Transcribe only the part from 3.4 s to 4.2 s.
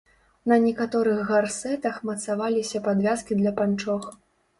для панчох.